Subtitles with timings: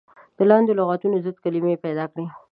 [0.37, 2.25] د لاندې لغتونو ضد کلمې پيداکړئ.